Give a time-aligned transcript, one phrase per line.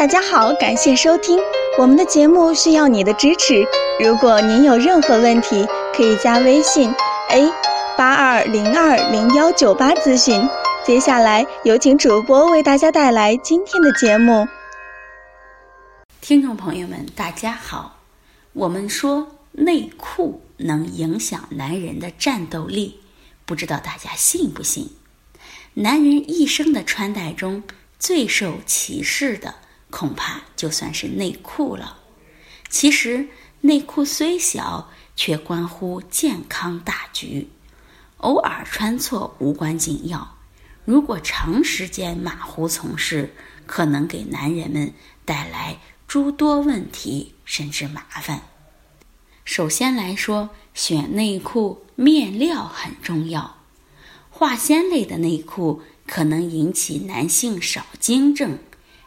[0.00, 1.38] 大家好，感谢收听
[1.76, 3.62] 我们的节目，需要你的支持。
[4.02, 6.90] 如果您有任何问题，可以加微信
[7.28, 7.52] a
[7.98, 10.48] 八二零二零幺九八咨询。
[10.86, 14.48] 接下来有请主播为大家带来今天的节目。
[16.22, 17.98] 听众朋友们，大家好。
[18.54, 23.00] 我们说内裤能影响男人的战斗力，
[23.44, 24.92] 不知道大家信不信？
[25.74, 27.62] 男人一生的穿戴中
[27.98, 29.56] 最受歧视的。
[29.90, 31.98] 恐怕就算是内裤了。
[32.68, 33.28] 其实
[33.62, 37.50] 内裤虽小，却关乎健康大局。
[38.18, 40.36] 偶尔穿错无关紧要，
[40.84, 43.34] 如果长时间马虎从事，
[43.66, 44.92] 可能给男人们
[45.24, 48.42] 带来诸多问题，甚至麻烦。
[49.44, 53.56] 首先来说，选内裤面料很重要。
[54.30, 58.58] 化纤类的内裤可能引起男性少精症。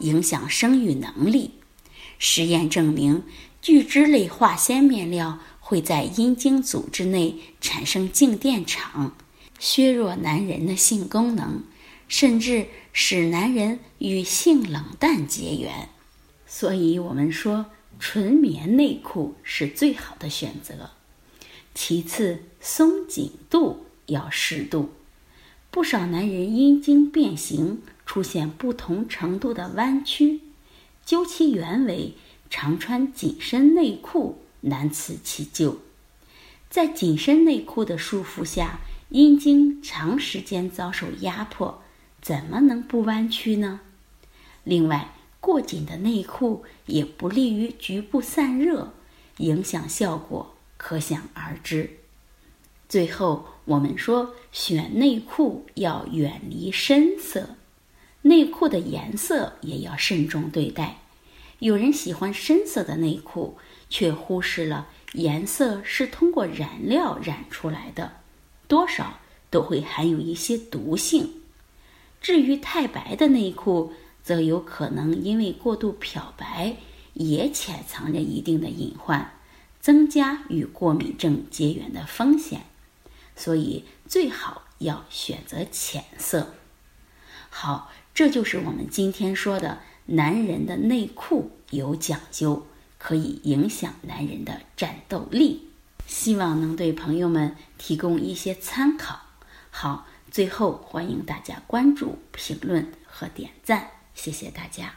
[0.00, 1.52] 影响生育能力。
[2.18, 3.22] 实验证明，
[3.60, 9.16] 聚酯类化纤面料会在阴茎组织内产生静电场，
[9.58, 11.62] 削弱男人的性功能，
[12.08, 15.90] 甚至使男人与性冷淡结缘。
[16.46, 17.66] 所以，我们说
[17.98, 20.90] 纯棉内裤是最好的选择。
[21.74, 24.90] 其次，松紧度要适度。
[25.70, 27.82] 不少男人阴茎变形。
[28.06, 30.40] 出现不同程度的弯曲，
[31.04, 32.14] 究其原委，
[32.48, 35.78] 常穿紧身内裤难辞其咎。
[36.70, 41.82] 在紧身内裤的束缚下，阴茎长时间遭受压迫，
[42.22, 43.80] 怎么能不弯曲呢？
[44.64, 48.92] 另外，过紧的内裤也不利于局部散热，
[49.38, 51.98] 影响效果可想而知。
[52.88, 57.56] 最后，我们说选内裤要远离深色。
[58.26, 60.98] 内裤的颜色也要慎重对待。
[61.60, 63.56] 有人喜欢深色的内裤，
[63.88, 68.16] 却忽视了颜色是通过染料染出来的，
[68.66, 71.40] 多少都会含有一些毒性。
[72.20, 73.92] 至于太白的内裤，
[74.24, 76.76] 则有可能因为过度漂白，
[77.14, 79.38] 也潜藏着一定的隐患，
[79.80, 82.62] 增加与过敏症结缘的风险。
[83.36, 86.54] 所以最好要选择浅色。
[87.48, 87.92] 好。
[88.16, 92.66] 这就是我们今天说的，男人的内裤有讲究，
[92.96, 95.68] 可以影响男人的战斗力。
[96.06, 99.20] 希望能对朋友们提供一些参考。
[99.70, 104.94] 好，最后欢迎大家关注、评论和点赞，谢谢大家。